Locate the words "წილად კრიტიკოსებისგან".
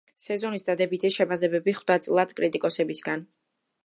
2.07-3.23